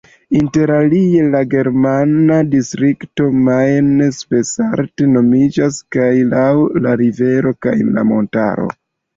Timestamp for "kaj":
5.97-6.09, 7.69-7.77